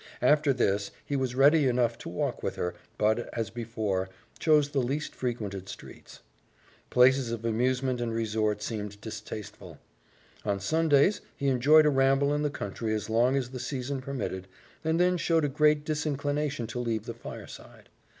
[0.23, 4.81] After this, he was ready enough to walk with her, but, as before, chose the
[4.81, 6.21] least frequented streets.
[6.89, 9.77] Places of amusement and resort seemed distasteful.
[10.43, 14.47] On Sundays he enjoyed a ramble in the country as long as the season permitted,
[14.83, 17.89] and then showed a great disinclination to leave the fireside.